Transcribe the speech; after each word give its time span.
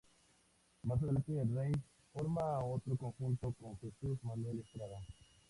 Más 0.81 0.99
adelante, 1.03 1.39
el 1.39 1.53
Rey 1.55 1.71
forma 2.11 2.57
otro 2.65 2.95
conjunto 2.97 3.53
con 3.61 3.77
Jesús 3.77 4.17
Manuel 4.23 4.61
Estrada. 4.61 4.97